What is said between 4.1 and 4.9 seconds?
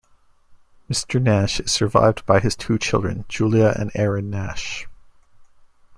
Nash.